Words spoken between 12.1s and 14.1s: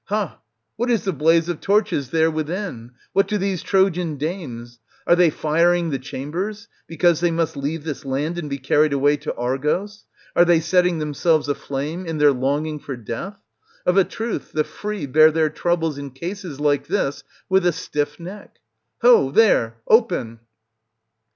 their longing for death? Of a